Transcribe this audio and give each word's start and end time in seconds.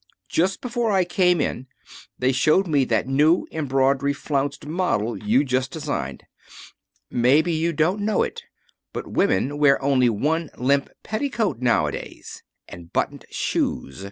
Just 0.29 0.61
before 0.61 0.89
I 0.91 1.03
came 1.05 1.39
in 1.39 1.67
they 2.17 2.31
showed 2.31 2.65
me 2.65 2.85
that 2.85 3.07
new 3.07 3.45
embroidery 3.51 4.13
flounced 4.13 4.65
model 4.65 5.15
you 5.15 5.43
just 5.43 5.69
designed. 5.69 6.23
Maybe 7.11 7.53
you 7.53 7.71
don't 7.71 8.01
know 8.01 8.23
it, 8.23 8.41
but 8.93 9.05
women 9.11 9.59
wear 9.59 9.79
only 9.79 10.09
one 10.09 10.49
limp 10.57 10.89
petticoat 11.03 11.59
nowadays. 11.59 12.41
And 12.67 12.91
buttoned 12.91 13.25
shoes. 13.29 13.99